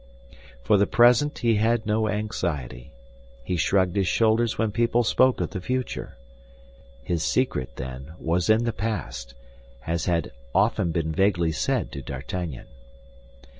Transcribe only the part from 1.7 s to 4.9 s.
no anxiety. He shrugged his shoulders when